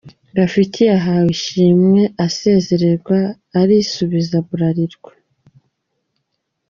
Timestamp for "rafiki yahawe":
0.37-1.27